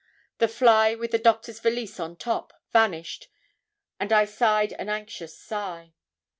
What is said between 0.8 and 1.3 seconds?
with the